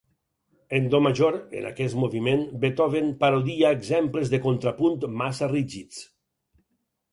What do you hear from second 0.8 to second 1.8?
do major, en